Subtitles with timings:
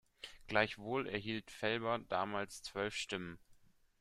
[0.47, 3.37] Gleichwohl erhielt Felber damals zwölf Stimmen.